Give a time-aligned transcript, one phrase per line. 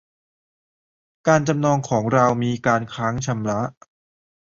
[1.27, 3.61] การจำนองของเรามีการค้างชำระ